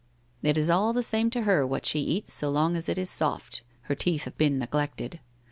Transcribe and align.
It 0.41 0.57
is 0.57 0.67
all 0.67 0.93
the 0.93 1.03
same 1.03 1.29
to 1.29 1.43
her 1.43 1.63
what 1.67 1.85
she 1.85 1.99
eats 1.99 2.33
so 2.33 2.49
long 2.49 2.75
as 2.75 2.89
it 2.89 2.97
is 2.97 3.07
soft— 3.07 3.61
her 3.83 3.93
teeth 3.93 4.23
have 4.23 4.35
been 4.35 4.57
neglected. 4.57 5.19